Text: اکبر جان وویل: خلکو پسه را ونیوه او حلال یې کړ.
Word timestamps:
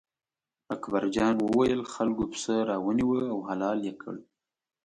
اکبر 0.75 1.03
جان 1.15 1.35
وویل: 1.41 1.81
خلکو 1.93 2.23
پسه 2.31 2.55
را 2.67 2.77
ونیوه 2.85 3.21
او 3.33 3.37
حلال 3.49 3.79
یې 3.87 3.93
کړ. 4.01 4.15